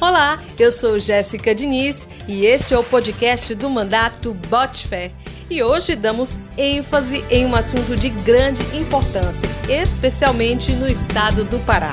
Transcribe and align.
Olá, 0.00 0.40
eu 0.56 0.70
sou 0.70 0.96
Jéssica 0.96 1.52
Diniz 1.52 2.08
e 2.28 2.46
este 2.46 2.72
é 2.72 2.78
o 2.78 2.84
podcast 2.84 3.52
do 3.56 3.68
Mandato 3.68 4.32
Botfé. 4.48 5.10
E 5.50 5.60
hoje 5.60 5.96
damos 5.96 6.38
ênfase 6.56 7.24
em 7.28 7.44
um 7.44 7.56
assunto 7.56 7.96
de 7.96 8.08
grande 8.08 8.62
importância, 8.76 9.48
especialmente 9.68 10.70
no 10.70 10.86
estado 10.88 11.42
do 11.42 11.58
Pará. 11.66 11.90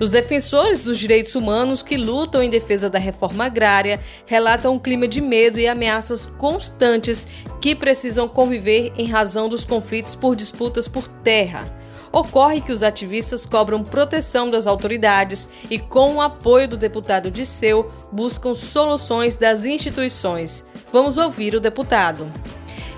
Os 0.00 0.08
defensores 0.08 0.84
dos 0.84 0.98
direitos 0.98 1.34
humanos 1.34 1.82
que 1.82 1.98
lutam 1.98 2.42
em 2.42 2.48
defesa 2.48 2.88
da 2.88 2.98
reforma 2.98 3.44
agrária 3.44 4.00
relatam 4.24 4.76
um 4.76 4.78
clima 4.78 5.06
de 5.06 5.20
medo 5.20 5.60
e 5.60 5.68
ameaças 5.68 6.24
constantes 6.24 7.28
que 7.60 7.74
precisam 7.74 8.26
conviver 8.26 8.94
em 8.96 9.06
razão 9.06 9.46
dos 9.46 9.66
conflitos 9.66 10.14
por 10.14 10.34
disputas 10.34 10.88
por 10.88 11.06
terra 11.06 11.70
ocorre 12.18 12.62
que 12.62 12.72
os 12.72 12.82
ativistas 12.82 13.44
cobram 13.44 13.82
proteção 13.82 14.50
das 14.50 14.66
autoridades 14.66 15.48
e, 15.70 15.78
com 15.78 16.14
o 16.14 16.20
apoio 16.22 16.66
do 16.66 16.76
deputado 16.76 17.30
Disseu, 17.30 17.90
buscam 18.10 18.54
soluções 18.54 19.36
das 19.36 19.66
instituições. 19.66 20.64
Vamos 20.90 21.18
ouvir 21.18 21.54
o 21.54 21.60
deputado. 21.60 22.32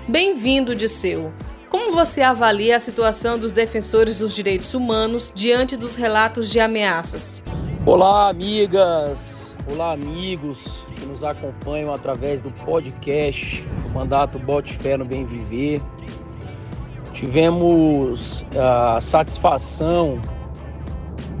Bem-vindo, 0.07 0.73
Disseu. 0.73 1.33
Como 1.69 1.91
você 1.91 2.21
avalia 2.21 2.77
a 2.77 2.79
situação 2.79 3.37
dos 3.37 3.51
defensores 3.51 4.19
dos 4.19 4.33
direitos 4.33 4.73
humanos 4.73 5.31
diante 5.35 5.75
dos 5.75 5.95
relatos 5.95 6.49
de 6.49 6.59
ameaças? 6.59 7.43
Olá, 7.85 8.29
amigas! 8.29 9.53
Olá, 9.71 9.91
amigos 9.91 10.83
que 10.95 11.05
nos 11.05 11.23
acompanham 11.23 11.93
através 11.93 12.41
do 12.41 12.49
podcast 12.49 13.63
Mandato 13.93 14.39
Bote 14.39 14.75
Fé 14.77 14.97
no 14.97 15.05
Bem 15.05 15.25
Viver. 15.25 15.79
Tivemos 17.19 18.45
a 18.57 19.01
satisfação 19.01 20.21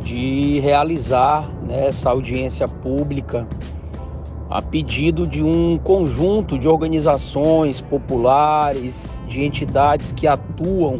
de 0.03 0.59
realizar 0.59 1.49
né, 1.63 1.87
essa 1.87 2.09
audiência 2.09 2.67
pública 2.67 3.47
a 4.49 4.61
pedido 4.61 5.25
de 5.25 5.41
um 5.41 5.77
conjunto 5.77 6.59
de 6.59 6.67
organizações 6.67 7.79
populares, 7.79 9.23
de 9.25 9.45
entidades 9.45 10.11
que 10.11 10.27
atuam 10.27 10.97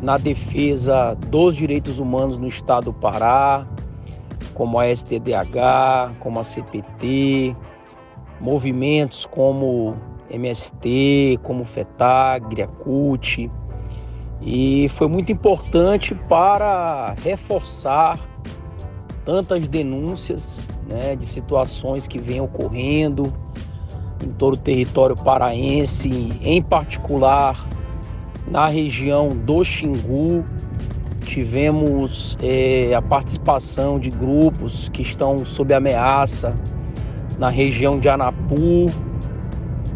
na 0.00 0.16
defesa 0.16 1.16
dos 1.28 1.56
direitos 1.56 1.98
humanos 1.98 2.38
no 2.38 2.46
estado 2.46 2.84
do 2.84 2.92
Pará, 2.92 3.66
como 4.54 4.78
a 4.78 4.94
STDH, 4.94 6.20
como 6.20 6.38
a 6.38 6.44
CPT, 6.44 7.56
movimentos 8.40 9.26
como 9.26 9.96
MST, 10.30 11.40
como 11.42 11.64
FETAG, 11.64 12.68
CUT, 12.84 13.50
e 14.44 14.88
foi 14.90 15.06
muito 15.06 15.30
importante 15.30 16.14
para 16.14 17.14
reforçar 17.22 18.18
tantas 19.24 19.68
denúncias 19.68 20.66
né, 20.86 21.14
de 21.14 21.26
situações 21.26 22.08
que 22.08 22.18
vêm 22.18 22.40
ocorrendo 22.40 23.32
em 24.22 24.30
todo 24.32 24.54
o 24.54 24.56
território 24.56 25.16
paraense, 25.16 26.08
em 26.42 26.60
particular 26.60 27.56
na 28.48 28.66
região 28.66 29.28
do 29.28 29.62
Xingu. 29.62 30.44
Tivemos 31.24 32.36
é, 32.42 32.94
a 32.94 33.00
participação 33.00 33.98
de 33.98 34.10
grupos 34.10 34.88
que 34.88 35.02
estão 35.02 35.38
sob 35.46 35.72
ameaça 35.72 36.54
na 37.38 37.48
região 37.48 37.98
de 37.98 38.08
Anapu, 38.08 38.86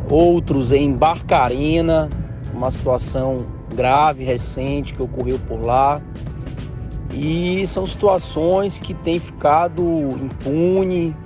outros 0.08 0.72
em 0.72 0.92
Barcarena, 0.92 2.08
uma 2.54 2.70
situação 2.70 3.55
grave, 3.76 4.24
recente, 4.24 4.94
que 4.94 5.02
ocorreu 5.02 5.38
por 5.46 5.64
lá. 5.64 6.00
E 7.12 7.66
são 7.66 7.86
situações 7.86 8.78
que 8.78 8.92
têm 8.92 9.18
ficado 9.18 9.82
impune, 10.20 11.16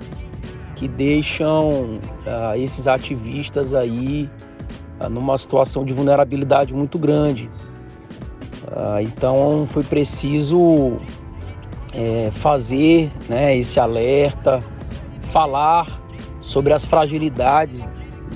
que 0.75 0.87
deixam 0.87 1.99
uh, 1.99 2.55
esses 2.55 2.87
ativistas 2.87 3.73
aí 3.73 4.29
uh, 4.99 5.09
numa 5.09 5.37
situação 5.37 5.83
de 5.83 5.93
vulnerabilidade 5.93 6.73
muito 6.73 6.99
grande. 6.99 7.49
Uh, 8.67 9.01
então 9.01 9.67
foi 9.67 9.83
preciso 9.83 10.97
é, 11.93 12.29
fazer 12.31 13.11
né, 13.27 13.57
esse 13.57 13.79
alerta, 13.79 14.59
falar 15.23 15.87
sobre 16.41 16.73
as 16.73 16.85
fragilidades 16.85 17.87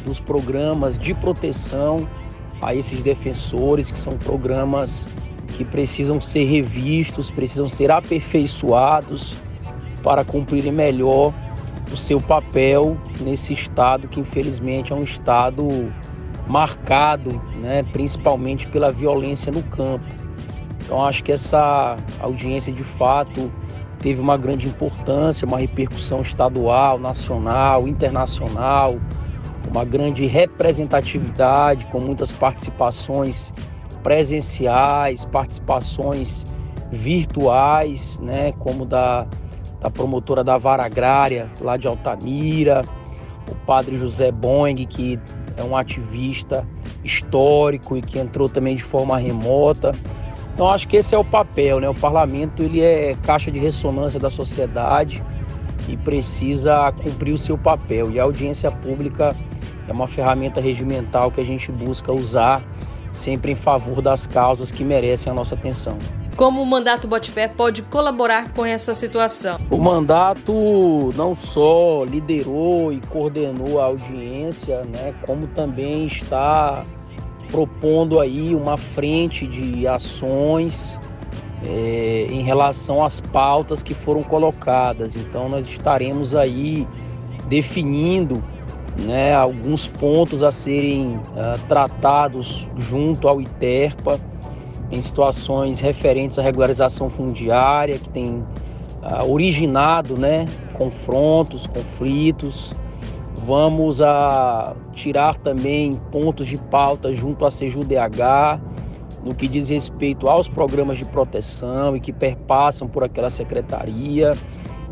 dos 0.05 0.19
programas 0.19 0.97
de 0.97 1.13
proteção 1.13 2.07
a 2.65 2.73
esses 2.73 3.01
defensores, 3.03 3.91
que 3.91 3.99
são 3.99 4.17
programas 4.17 5.07
que 5.55 5.63
precisam 5.63 6.19
ser 6.19 6.45
revistos, 6.45 7.29
precisam 7.29 7.67
ser 7.67 7.91
aperfeiçoados 7.91 9.35
para 10.03 10.25
cumprirem 10.25 10.71
melhor 10.71 11.33
o 11.91 11.97
seu 11.97 12.19
papel 12.19 12.97
nesse 13.21 13.53
estado 13.53 14.07
que 14.07 14.19
infelizmente 14.19 14.91
é 14.91 14.95
um 14.95 15.03
estado 15.03 15.93
marcado, 16.47 17.41
né, 17.61 17.83
principalmente 17.83 18.67
pela 18.67 18.91
violência 18.91 19.51
no 19.51 19.63
campo. 19.63 20.05
Então 20.83 21.03
acho 21.03 21.23
que 21.23 21.31
essa 21.31 21.97
audiência 22.19 22.71
de 22.71 22.83
fato 22.83 23.51
teve 23.99 24.19
uma 24.19 24.37
grande 24.37 24.67
importância, 24.67 25.47
uma 25.47 25.57
repercussão 25.57 26.21
estadual, 26.21 26.99
nacional, 26.99 27.87
internacional 27.87 28.99
uma 29.75 29.83
grande 29.83 30.25
representatividade, 30.25 31.85
com 31.87 31.99
muitas 31.99 32.31
participações 32.31 33.53
presenciais, 34.01 35.25
participações 35.25 36.45
virtuais, 36.89 38.17
né, 38.19 38.53
como 38.53 38.85
da, 38.85 39.27
da 39.81 39.89
promotora 39.89 40.45
da 40.45 40.57
Vara 40.57 40.85
Agrária 40.85 41.49
lá 41.59 41.75
de 41.75 41.89
Altamira, 41.89 42.83
o 43.51 43.55
padre 43.65 43.97
José 43.97 44.31
Boing, 44.31 44.85
que 44.85 45.19
é 45.57 45.63
um 45.63 45.75
ativista 45.75 46.65
histórico 47.03 47.97
e 47.97 48.01
que 48.01 48.17
entrou 48.17 48.47
também 48.47 48.77
de 48.77 48.83
forma 48.83 49.17
remota. 49.17 49.91
Então 50.53 50.69
acho 50.69 50.87
que 50.87 50.95
esse 50.95 51.13
é 51.13 51.17
o 51.17 51.25
papel, 51.25 51.81
né? 51.81 51.89
O 51.89 51.93
parlamento 51.93 52.63
ele 52.63 52.79
é 52.79 53.17
caixa 53.23 53.51
de 53.51 53.59
ressonância 53.59 54.19
da 54.19 54.29
sociedade 54.29 55.21
e 55.89 55.97
precisa 55.97 56.91
cumprir 56.93 57.33
o 57.33 57.37
seu 57.37 57.57
papel. 57.57 58.09
E 58.09 58.19
a 58.19 58.23
audiência 58.23 58.71
pública 58.71 59.35
é 59.87 59.93
uma 59.93 60.07
ferramenta 60.07 60.59
regimental 60.59 61.31
que 61.31 61.41
a 61.41 61.45
gente 61.45 61.71
busca 61.71 62.11
usar 62.11 62.63
sempre 63.11 63.51
em 63.51 63.55
favor 63.55 64.01
das 64.01 64.27
causas 64.27 64.71
que 64.71 64.83
merecem 64.83 65.31
a 65.31 65.35
nossa 65.35 65.55
atenção. 65.55 65.97
Como 66.35 66.61
o 66.61 66.65
mandato 66.65 67.07
Botifé 67.07 67.47
pode 67.47 67.81
colaborar 67.83 68.51
com 68.51 68.65
essa 68.65 68.93
situação? 68.93 69.57
O 69.69 69.77
mandato 69.77 71.13
não 71.15 71.33
só 71.33 72.03
liderou 72.03 72.91
e 72.91 72.99
coordenou 73.07 73.79
a 73.79 73.85
audiência, 73.85 74.83
né, 74.83 75.13
como 75.25 75.47
também 75.47 76.05
está 76.07 76.83
propondo 77.49 78.19
aí 78.19 78.53
uma 78.53 78.75
frente 78.75 79.47
de 79.47 79.87
ações 79.87 80.99
é, 81.63 82.27
em 82.29 82.41
relação 82.41 83.03
às 83.03 83.21
pautas 83.21 83.81
que 83.81 83.93
foram 83.93 84.21
colocadas. 84.21 85.15
Então 85.15 85.47
nós 85.47 85.65
estaremos 85.65 86.35
aí 86.35 86.85
definindo 87.47 88.43
né, 89.03 89.33
alguns 89.33 89.87
pontos 89.87 90.41
a 90.43 90.51
serem 90.51 91.17
uh, 91.17 91.59
tratados 91.67 92.69
junto 92.77 93.27
ao 93.27 93.41
ITERPA 93.41 94.19
em 94.91 95.01
situações 95.01 95.79
referentes 95.79 96.39
à 96.39 96.41
regularização 96.41 97.09
fundiária 97.09 97.97
que 97.97 98.09
tem 98.09 98.35
uh, 98.37 99.29
originado 99.29 100.17
né, 100.17 100.45
confrontos, 100.73 101.67
conflitos. 101.67 102.73
Vamos 103.45 104.01
a 104.01 104.75
tirar 104.93 105.35
também 105.37 105.93
pontos 106.11 106.47
de 106.47 106.57
pauta 106.57 107.13
junto 107.13 107.45
à 107.45 107.49
CJUDH 107.49 108.59
no 109.23 109.35
que 109.35 109.47
diz 109.47 109.67
respeito 109.67 110.29
aos 110.29 110.47
programas 110.47 110.97
de 110.97 111.05
proteção 111.05 111.95
e 111.95 111.99
que 111.99 112.13
perpassam 112.13 112.87
por 112.87 113.03
aquela 113.03 113.29
secretaria. 113.29 114.33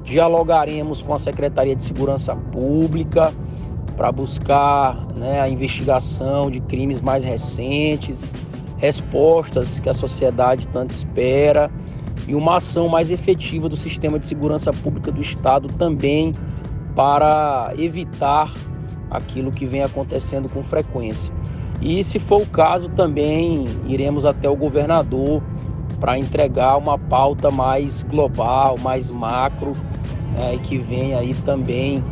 Dialogaremos 0.04 1.02
com 1.02 1.14
a 1.14 1.20
Secretaria 1.20 1.76
de 1.76 1.84
Segurança 1.84 2.36
Pública 2.36 3.32
para 3.96 4.12
buscar 4.12 5.08
né, 5.18 5.42
a 5.42 5.50
investigação 5.50 6.50
de 6.50 6.60
crimes 6.62 7.02
mais 7.02 7.24
recentes, 7.24 8.34
respostas 8.78 9.80
que 9.80 9.90
a 9.90 9.94
sociedade 9.94 10.68
tanto 10.68 10.92
espera 10.92 11.72
e 12.28 12.36
uma 12.36 12.58
ação 12.58 12.88
mais 12.88 13.12
efetiva 13.12 13.70
do 13.70 13.76
sistema 13.76 14.18
de 14.18 14.28
segurança 14.28 14.72
pública 14.72 15.12
do 15.12 15.22
Estado 15.22 15.68
também 15.70 16.32
para 16.96 17.74
evitar 17.78 18.52
aquilo 19.10 19.52
que 19.52 19.66
vem 19.66 19.84
acontecendo 19.84 20.50
com 20.50 20.64
frequência. 20.64 21.34
E 21.82 22.04
se 22.04 22.20
for 22.20 22.42
o 22.42 22.46
caso, 22.46 22.90
também 22.90 23.66
iremos 23.88 24.26
até 24.26 24.50
o 24.50 24.56
governador 24.56 25.42
para 26.00 26.18
entregar 26.18 26.78
uma 26.78 26.98
pauta 26.98 27.52
mais 27.52 28.04
global, 28.04 28.78
mais 28.78 29.10
macro, 29.10 29.74
né, 30.38 30.58
que 30.64 30.78
vem 30.78 31.14
aí 31.14 31.34
também 31.46 32.04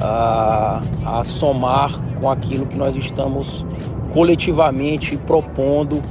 a, 0.00 0.80
a 1.04 1.24
somar 1.24 1.90
com 2.20 2.30
aquilo 2.30 2.66
que 2.66 2.76
nós 2.76 2.96
estamos 2.96 3.64
coletivamente 4.12 5.16
propondo 5.18 6.02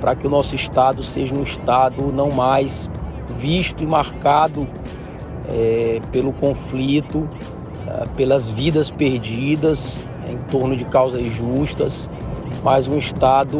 para 0.00 0.14
que 0.14 0.26
o 0.26 0.30
nosso 0.30 0.54
estado 0.54 1.02
seja 1.02 1.34
um 1.34 1.42
estado 1.42 2.12
não 2.12 2.30
mais 2.30 2.88
visto 3.38 3.82
e 3.82 3.86
marcado 3.86 4.66
é, 5.48 6.00
pelo 6.12 6.32
conflito, 6.32 7.28
é, 7.86 8.04
pelas 8.16 8.48
vidas 8.50 8.90
perdidas 8.90 10.00
em 10.30 10.36
torno 10.50 10.76
de 10.76 10.84
causas 10.84 11.26
justas, 11.26 12.08
mas 12.62 12.86
um 12.86 12.98
Estado 12.98 13.58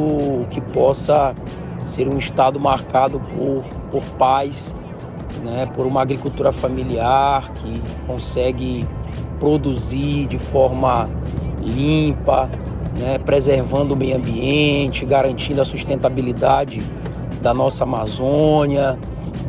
que 0.51 0.61
possa 0.61 1.35
ser 1.79 2.09
um 2.09 2.19
Estado 2.19 2.61
marcado 2.61 3.21
por, 3.37 3.65
por 3.91 4.03
paz, 4.17 4.75
né, 5.43 5.67
por 5.75 5.87
uma 5.87 6.03
agricultura 6.03 6.53
familiar 6.53 7.51
que 7.53 7.83
consegue 8.07 8.87
produzir 9.41 10.27
de 10.27 10.39
forma 10.39 11.09
limpa, 11.61 12.49
né, 12.99 13.19
preservando 13.19 13.95
o 13.95 13.97
meio 13.97 14.17
ambiente, 14.17 15.05
garantindo 15.05 15.61
a 15.61 15.65
sustentabilidade 15.65 16.81
da 17.43 17.53
nossa 17.53 17.85
Amazônia 17.85 18.99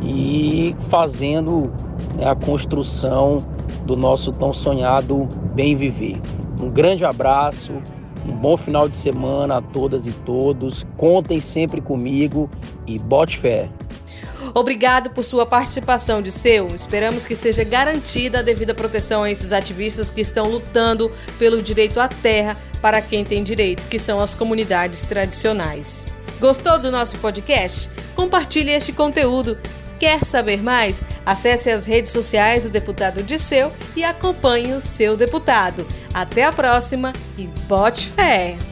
e 0.02 0.74
fazendo 0.88 1.70
né, 2.16 2.28
a 2.28 2.34
construção 2.34 3.36
do 3.84 3.96
nosso 3.96 4.32
tão 4.32 4.52
sonhado 4.52 5.28
bem 5.54 5.76
viver. 5.76 6.20
Um 6.60 6.70
grande 6.70 7.04
abraço, 7.04 7.72
um 8.26 8.32
bom 8.32 8.56
final 8.56 8.88
de 8.88 8.96
semana 8.96 9.58
a 9.58 9.62
todas 9.62 10.06
e 10.06 10.12
todos. 10.12 10.86
Contem 10.96 11.40
sempre 11.40 11.80
comigo 11.80 12.48
e 12.86 12.98
bote 12.98 13.38
fé. 13.38 13.68
Obrigado 14.54 15.10
por 15.10 15.24
sua 15.24 15.46
participação, 15.46 16.20
de 16.20 16.30
seu. 16.30 16.68
Esperamos 16.74 17.24
que 17.24 17.34
seja 17.34 17.64
garantida 17.64 18.40
a 18.40 18.42
devida 18.42 18.74
proteção 18.74 19.22
a 19.22 19.30
esses 19.30 19.52
ativistas 19.52 20.10
que 20.10 20.20
estão 20.20 20.46
lutando 20.46 21.10
pelo 21.38 21.62
direito 21.62 21.98
à 21.98 22.08
terra 22.08 22.56
para 22.80 23.00
quem 23.00 23.24
tem 23.24 23.42
direito, 23.42 23.82
que 23.88 23.98
são 23.98 24.20
as 24.20 24.34
comunidades 24.34 25.02
tradicionais. 25.02 26.04
Gostou 26.38 26.78
do 26.78 26.90
nosso 26.90 27.16
podcast? 27.18 27.88
Compartilhe 28.14 28.72
este 28.72 28.92
conteúdo. 28.92 29.56
Quer 29.98 30.24
saber 30.24 30.60
mais? 30.60 31.02
Acesse 31.24 31.70
as 31.70 31.86
redes 31.86 32.10
sociais 32.10 32.64
do 32.64 32.70
deputado 32.70 33.22
Disseu 33.22 33.72
e 33.94 34.02
acompanhe 34.02 34.72
o 34.72 34.80
seu 34.80 35.16
deputado. 35.16 35.86
Até 36.12 36.44
a 36.44 36.52
próxima 36.52 37.12
e 37.38 37.46
bote 37.68 38.08
fé! 38.08 38.71